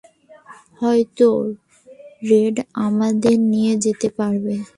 হয়তো 0.81 1.27
রেড 2.23 2.55
আমাদের 2.85 3.35
নিয়ে 3.51 3.73
যেতে 3.85 4.07
পারবে! 4.17 4.53